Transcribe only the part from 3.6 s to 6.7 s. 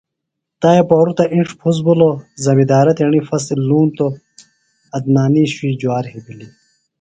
لونۡتوۡ .عدنانی شُوِئی جُوار بِھلیۡ۔